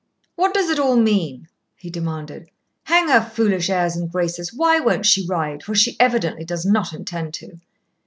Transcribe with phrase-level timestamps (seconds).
[0.35, 1.47] "What does it all mean?"
[1.77, 2.49] he demanded.
[2.85, 6.91] "Hang her foolish airs and graces._ Why_ won't she ride, for she evidently does not
[6.91, 7.59] intend to."